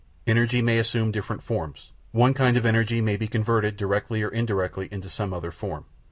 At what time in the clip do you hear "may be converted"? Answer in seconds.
3.01-3.77